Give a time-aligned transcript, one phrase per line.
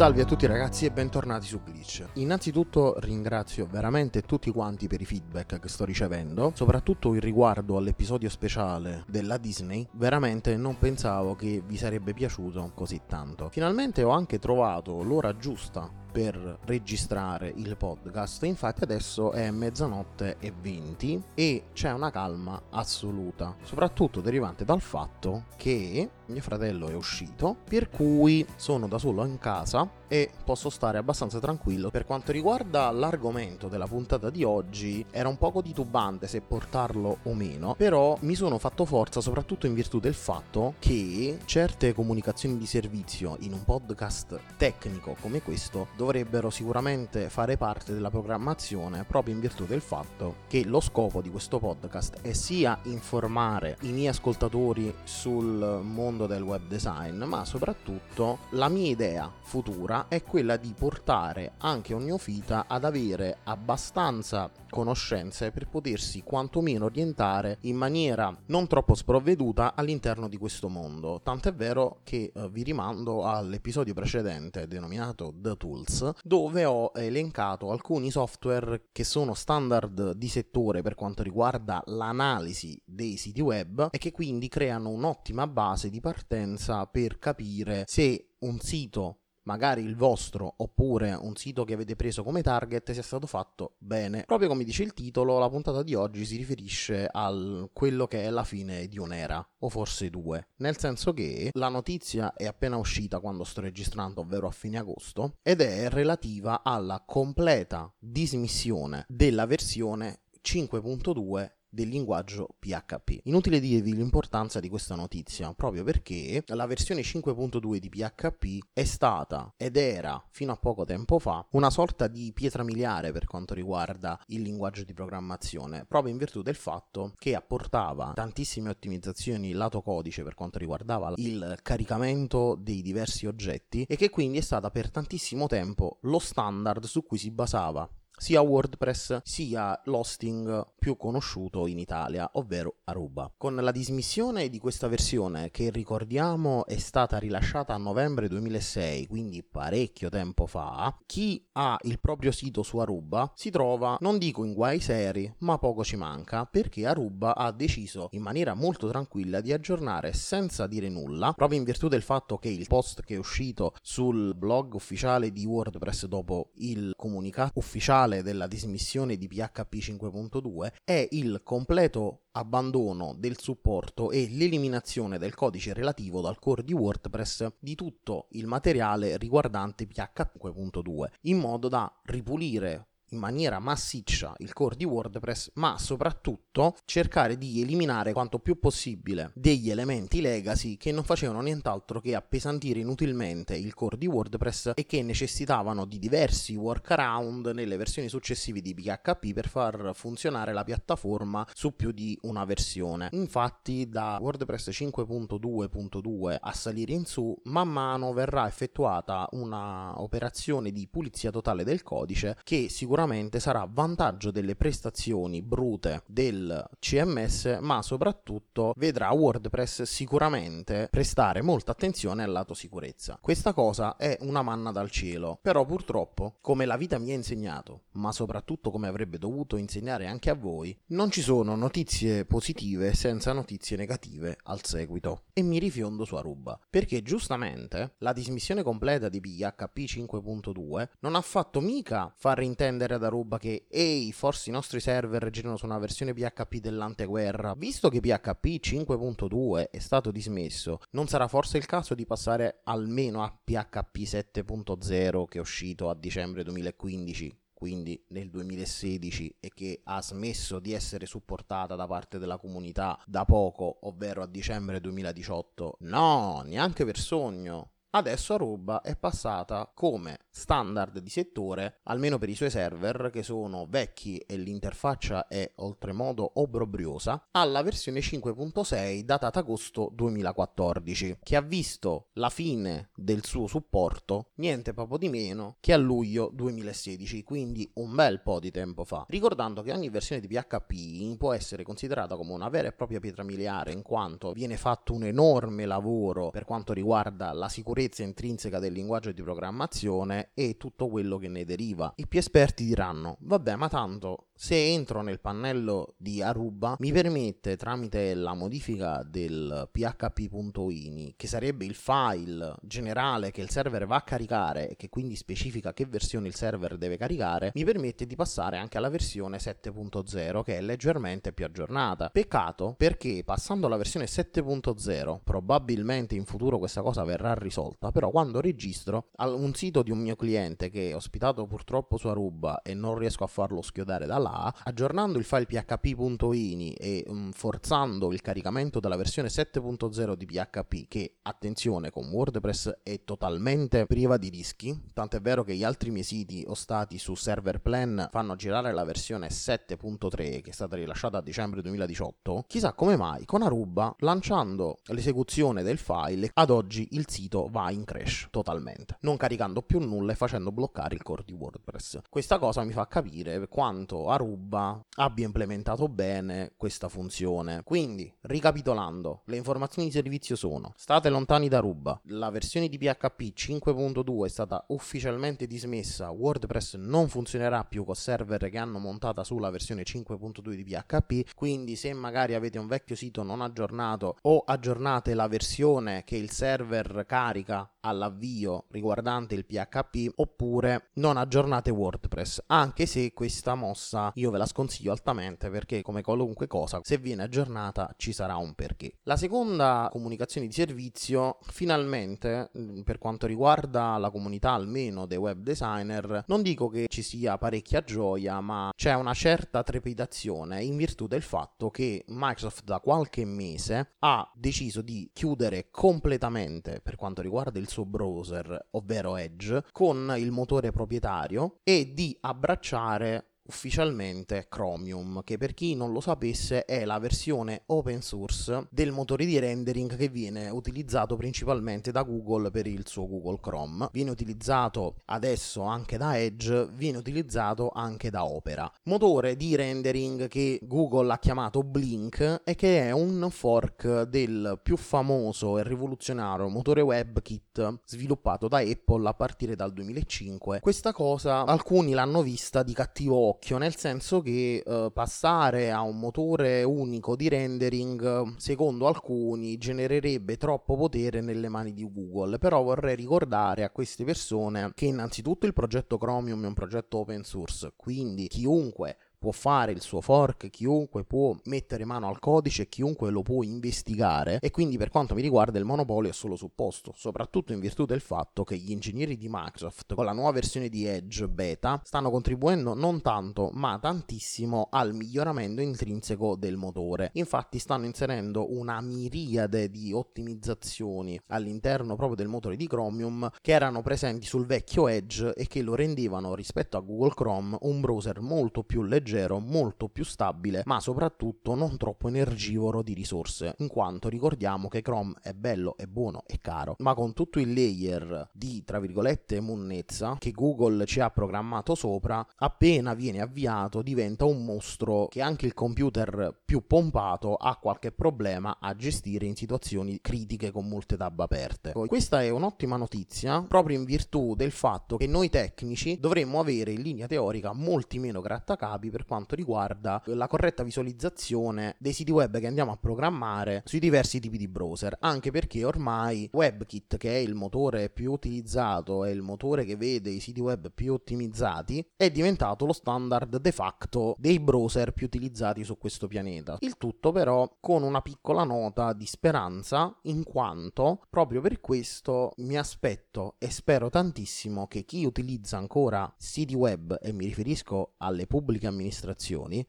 [0.00, 2.06] Salve a tutti ragazzi e bentornati su Glitch.
[2.14, 8.30] Innanzitutto ringrazio veramente tutti quanti per i feedback che sto ricevendo, soprattutto in riguardo all'episodio
[8.30, 9.86] speciale della Disney.
[9.92, 13.50] Veramente non pensavo che vi sarebbe piaciuto così tanto.
[13.50, 18.44] Finalmente ho anche trovato l'ora giusta per registrare il podcast.
[18.44, 25.44] Infatti adesso è mezzanotte e 20 e c'è una calma assoluta, soprattutto derivante dal fatto
[25.56, 30.98] che mio fratello è uscito, per cui sono da solo in casa e posso stare
[30.98, 31.90] abbastanza tranquillo.
[31.90, 37.34] Per quanto riguarda l'argomento della puntata di oggi, era un poco titubante se portarlo o
[37.34, 42.66] meno, però mi sono fatto forza soprattutto in virtù del fatto che certe comunicazioni di
[42.66, 49.40] servizio in un podcast tecnico come questo dovrebbero sicuramente fare parte della programmazione proprio in
[49.40, 54.94] virtù del fatto che lo scopo di questo podcast è sia informare i miei ascoltatori
[55.04, 61.52] sul mondo del web design, ma soprattutto la mia idea futura è quella di portare
[61.58, 68.94] anche un neofita ad avere abbastanza conoscenze per potersi quantomeno orientare in maniera non troppo
[68.94, 71.20] sprovveduta all'interno di questo mondo.
[71.22, 75.89] Tant'è vero che eh, vi rimando all'episodio precedente denominato The Tools,
[76.22, 83.16] dove ho elencato alcuni software che sono standard di settore per quanto riguarda l'analisi dei
[83.16, 89.19] siti web e che quindi creano un'ottima base di partenza per capire se un sito
[89.44, 94.24] magari il vostro oppure un sito che avete preso come target sia stato fatto bene.
[94.26, 98.30] Proprio come dice il titolo, la puntata di oggi si riferisce a quello che è
[98.30, 100.48] la fine di un'era, o forse due.
[100.56, 105.36] Nel senso che la notizia è appena uscita quando sto registrando, ovvero a fine agosto,
[105.42, 113.20] ed è relativa alla completa dismissione della versione 5.2 del linguaggio PHP.
[113.24, 119.54] Inutile dirvi l'importanza di questa notizia, proprio perché la versione 5.2 di PHP è stata
[119.56, 124.20] ed era fino a poco tempo fa una sorta di pietra miliare per quanto riguarda
[124.26, 130.22] il linguaggio di programmazione, proprio in virtù del fatto che apportava tantissime ottimizzazioni lato codice
[130.22, 135.46] per quanto riguardava il caricamento dei diversi oggetti e che quindi è stata per tantissimo
[135.46, 137.88] tempo lo standard su cui si basava
[138.20, 143.32] sia WordPress sia l'hosting più conosciuto in Italia, ovvero Aruba.
[143.34, 149.42] Con la dismissione di questa versione, che ricordiamo è stata rilasciata a novembre 2006, quindi
[149.42, 154.52] parecchio tempo fa, chi ha il proprio sito su Aruba si trova, non dico in
[154.52, 159.50] guai seri, ma poco ci manca, perché Aruba ha deciso in maniera molto tranquilla di
[159.50, 163.72] aggiornare senza dire nulla, proprio in virtù del fatto che il post che è uscito
[163.80, 170.72] sul blog ufficiale di WordPress dopo il comunicato ufficiale principale della dismissione di PHP 5.2
[170.84, 177.52] è il completo abbandono del supporto e l'eliminazione del codice relativo dal core di WordPress
[177.58, 184.52] di tutto il materiale riguardante PHP 5.2 in modo da ripulire in maniera massiccia il
[184.52, 190.92] core di WordPress, ma soprattutto cercare di eliminare quanto più possibile degli elementi legacy che
[190.92, 196.54] non facevano nient'altro che appesantire inutilmente il core di WordPress e che necessitavano di diversi
[196.54, 202.44] workaround nelle versioni successive di PHP per far funzionare la piattaforma su più di una
[202.44, 203.08] versione.
[203.12, 210.86] Infatti da WordPress 5.2.2 a salire in su, man mano verrà effettuata una operazione di
[210.88, 212.99] pulizia totale del codice che sicuramente
[213.38, 221.72] sarà a vantaggio delle prestazioni brute del CMS, ma soprattutto vedrà WordPress sicuramente prestare molta
[221.72, 223.18] attenzione al lato sicurezza.
[223.20, 227.84] Questa cosa è una manna dal cielo, però purtroppo, come la vita mi ha insegnato,
[227.92, 233.32] ma soprattutto come avrebbe dovuto insegnare anche a voi, non ci sono notizie positive senza
[233.32, 235.22] notizie negative al seguito.
[235.32, 241.20] E mi rifiondo su Aruba, perché giustamente la dismissione completa di PHP 5.2 non ha
[241.20, 245.78] fatto mica far intendere ad Aruba che ehi, forse i nostri server girano su una
[245.78, 247.54] versione PHP dell'anteguerra.
[247.54, 253.22] Visto che PHP 5.2 è stato dismesso, non sarà forse il caso di passare almeno
[253.22, 257.38] a PHP 7.0 che è uscito a dicembre 2015?
[257.60, 263.26] quindi nel 2016 e che ha smesso di essere supportata da parte della comunità da
[263.26, 265.76] poco, ovvero a dicembre 2018.
[265.80, 267.72] No, neanche per sogno.
[267.92, 273.66] Adesso Aruba è passata come standard di settore, almeno per i suoi server che sono
[273.68, 282.10] vecchi e l'interfaccia è oltremodo obbrobriosa, alla versione 5.6 datata agosto 2014, che ha visto
[282.12, 287.92] la fine del suo supporto niente poco di meno che a luglio 2016, quindi un
[287.92, 289.04] bel po' di tempo fa.
[289.08, 293.24] Ricordando che ogni versione di PHP può essere considerata come una vera e propria pietra
[293.24, 298.58] miliare in quanto viene fatto un enorme lavoro per quanto riguarda la sicurezza sicurezza intrinseca
[298.58, 301.92] del linguaggio di programmazione e tutto quello che ne deriva.
[301.96, 307.58] I più esperti diranno, vabbè ma tanto se entro nel pannello di Aruba mi permette
[307.58, 314.00] tramite la modifica del php.ini che sarebbe il file generale che il server va a
[314.00, 318.56] caricare e che quindi specifica che versione il server deve caricare mi permette di passare
[318.56, 325.18] anche alla versione 7.0 che è leggermente più aggiornata peccato perché passando alla versione 7.0
[325.22, 330.16] probabilmente in futuro questa cosa verrà risolta però quando registro un sito di un mio
[330.16, 334.54] cliente che è ospitato purtroppo su Aruba e non riesco a farlo schiodare dalla là,
[334.64, 341.16] aggiornando il file php.ini e um, forzando il caricamento della versione 7.0 di PHP, che
[341.22, 346.44] attenzione con WordPress è totalmente priva di rischi, tant'è vero che gli altri miei siti
[346.46, 351.22] o stati su server plan fanno girare la versione 7.3 che è stata rilasciata a
[351.22, 357.48] dicembre 2018, chissà come mai con Aruba lanciando l'esecuzione del file ad oggi il sito
[357.50, 362.00] va in crash totalmente, non caricando più nulla e facendo bloccare il core di WordPress.
[362.08, 367.62] Questa cosa mi fa capire quanto Aruba abbia implementato bene questa funzione.
[367.62, 373.20] Quindi, ricapitolando, le informazioni di servizio sono: state lontani da Aruba, la versione di PHP
[373.34, 379.50] 5.2 è stata ufficialmente dismessa, WordPress non funzionerà più con server che hanno montata sulla
[379.50, 385.14] versione 5.2 di PHP, quindi se magari avete un vecchio sito non aggiornato o aggiornate
[385.14, 392.44] la versione che il server carica America all'avvio riguardante il PHP oppure non aggiornate WordPress,
[392.46, 397.22] anche se questa mossa io ve la sconsiglio altamente perché come qualunque cosa se viene
[397.22, 398.98] aggiornata ci sarà un perché.
[399.04, 405.40] La seconda comunicazione di servizio finalmente mm, per quanto riguarda la comunità almeno dei web
[405.40, 411.06] designer non dico che ci sia parecchia gioia ma c'è una certa trepidazione in virtù
[411.06, 417.58] del fatto che Microsoft da qualche mese ha deciso di chiudere completamente per quanto riguarda
[417.58, 425.36] il suo browser ovvero Edge con il motore proprietario e di abbracciare ufficialmente Chromium, che
[425.36, 430.08] per chi non lo sapesse è la versione open source del motore di rendering che
[430.08, 433.88] viene utilizzato principalmente da Google per il suo Google Chrome.
[433.92, 438.70] Viene utilizzato adesso anche da Edge, viene utilizzato anche da Opera.
[438.84, 444.76] Motore di rendering che Google ha chiamato Blink e che è un fork del più
[444.76, 450.60] famoso e rivoluzionario motore WebKit sviluppato da Apple a partire dal 2005.
[450.60, 455.80] Questa cosa alcuni l'hanno vista di cattivo occhio occhio, nel senso che eh, passare a
[455.80, 462.38] un motore unico di rendering, secondo alcuni, genererebbe troppo potere nelle mani di Google.
[462.38, 467.24] Però vorrei ricordare a queste persone che innanzitutto il progetto Chromium è un progetto open
[467.24, 473.10] source, quindi chiunque può fare il suo fork, chiunque può mettere mano al codice, chiunque
[473.10, 477.52] lo può investigare e quindi per quanto mi riguarda il monopolio è solo supposto, soprattutto
[477.52, 481.28] in virtù del fatto che gli ingegneri di Microsoft con la nuova versione di Edge
[481.28, 487.10] beta stanno contribuendo non tanto ma tantissimo al miglioramento intrinseco del motore.
[487.14, 493.82] Infatti stanno inserendo una miriade di ottimizzazioni all'interno proprio del motore di Chromium che erano
[493.82, 498.62] presenti sul vecchio Edge e che lo rendevano rispetto a Google Chrome un browser molto
[498.62, 504.68] più leggero, molto più stabile, ma soprattutto non troppo energivoro di risorse, in quanto ricordiamo
[504.68, 508.78] che Chrome è bello, è buono, è caro, ma con tutto il layer di tra
[508.80, 515.20] virgolette monnezza che Google ci ha programmato sopra, appena viene avviato diventa un mostro che
[515.20, 520.96] anche il computer più pompato ha qualche problema a gestire in situazioni critiche con molte
[520.96, 521.72] tab aperte.
[521.72, 526.82] Questa è un'ottima notizia proprio in virtù del fatto che noi tecnici dovremmo avere in
[526.82, 532.46] linea teorica molti meno grattacapi per quanto riguarda la corretta visualizzazione dei siti web che
[532.46, 537.34] andiamo a programmare sui diversi tipi di browser, anche perché ormai WebKit, che è il
[537.34, 542.66] motore più utilizzato, è il motore che vede i siti web più ottimizzati, è diventato
[542.66, 546.56] lo standard de facto dei browser più utilizzati su questo pianeta.
[546.60, 552.56] Il tutto però con una piccola nota di speranza, in quanto proprio per questo mi
[552.56, 558.66] aspetto e spero tantissimo che chi utilizza ancora siti web, e mi riferisco alle pubbliche
[558.66, 558.88] amministrazioni,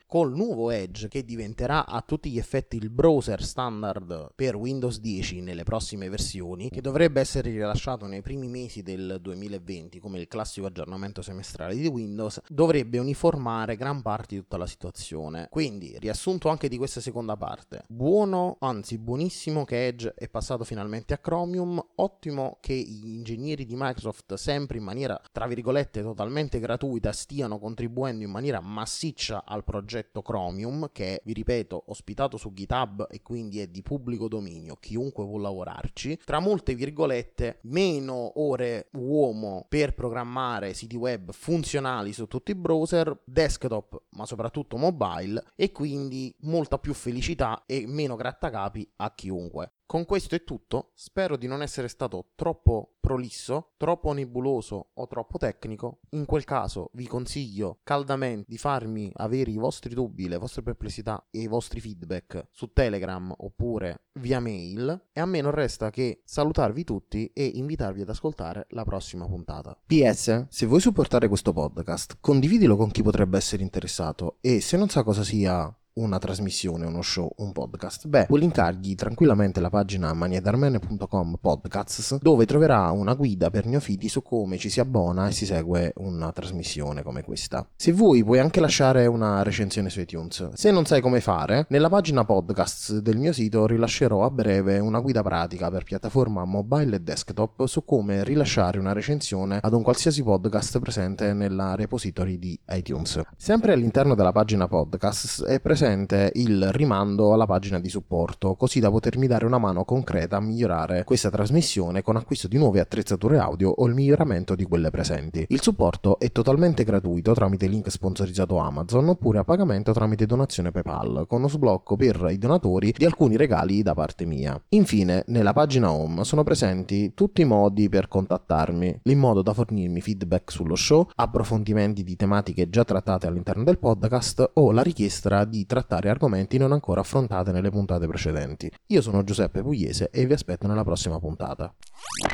[0.06, 5.42] col nuovo Edge che diventerà a tutti gli effetti il browser standard per Windows 10
[5.42, 10.68] nelle prossime versioni, che dovrebbe essere rilasciato nei primi mesi del 2020 come il classico
[10.68, 15.48] aggiornamento semestrale di Windows, dovrebbe uniformare gran parte di tutta la situazione.
[15.50, 21.14] Quindi, riassunto anche di questa seconda parte, buono, anzi buonissimo che Edge è passato finalmente
[21.14, 27.12] a Chromium, ottimo che gli ingegneri di Microsoft sempre in maniera tra virgolette totalmente gratuita
[27.12, 29.11] stiano contribuendo in maniera massiccia
[29.46, 34.76] al progetto Chromium che vi ripeto ospitato su GitHub e quindi è di pubblico dominio,
[34.76, 42.28] chiunque può lavorarci, tra molte virgolette meno ore uomo per programmare siti web funzionali su
[42.28, 48.90] tutti i browser, desktop ma soprattutto mobile e quindi molta più felicità e meno grattacapi
[48.98, 49.74] a chiunque.
[49.92, 55.38] Con questo è tutto, spero di non essere stato troppo prolisso, troppo nebuloso o troppo
[55.38, 56.00] tecnico.
[56.12, 61.28] In quel caso vi consiglio caldamente di farmi avere i vostri dubbi, le vostre perplessità
[61.30, 66.22] e i vostri feedback su Telegram oppure via mail e a me non resta che
[66.24, 69.78] salutarvi tutti e invitarvi ad ascoltare la prossima puntata.
[69.86, 74.88] PS, se vuoi supportare questo podcast, condividilo con chi potrebbe essere interessato e se non
[74.88, 80.14] sa cosa sia una trasmissione, uno show, un podcast, beh, può linkargli tranquillamente la pagina
[80.14, 85.46] maniedarmene.com podcasts dove troverà una guida per neofiti su come ci si abbona e si
[85.46, 87.68] segue una trasmissione come questa.
[87.76, 90.54] Se vuoi puoi anche lasciare una recensione su iTunes.
[90.54, 95.00] Se non sai come fare, nella pagina podcasts del mio sito rilascerò a breve una
[95.00, 100.24] guida pratica per piattaforma mobile e desktop su come rilasciare una recensione ad un qualsiasi
[100.24, 103.20] podcast presente nella repository di iTunes.
[103.36, 108.80] Sempre all'interno della pagina podcasts è presente presente il rimando alla pagina di supporto, così
[108.80, 113.40] da potermi dare una mano concreta a migliorare questa trasmissione con acquisto di nuove attrezzature
[113.40, 115.44] audio o il miglioramento di quelle presenti.
[115.50, 121.26] Il supporto è totalmente gratuito tramite link sponsorizzato Amazon oppure a pagamento tramite donazione PayPal,
[121.28, 124.62] con uno sblocco per i donatori di alcuni regali da parte mia.
[124.70, 130.00] Infine, nella pagina home sono presenti tutti i modi per contattarmi, in modo da fornirmi
[130.00, 135.66] feedback sullo show, approfondimenti di tematiche già trattate all'interno del podcast o la richiesta di
[135.72, 138.70] trattare argomenti non ancora affrontati nelle puntate precedenti.
[138.88, 141.74] Io sono Giuseppe Pugliese e vi aspetto nella prossima puntata.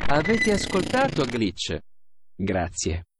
[0.08, 1.78] Avete ascoltato Glitch?
[2.34, 3.08] Grazie.